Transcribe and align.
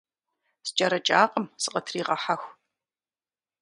СкӀэрыкӀакъым, 0.67 1.45
сыкъытригъэхьэху. 1.61 2.49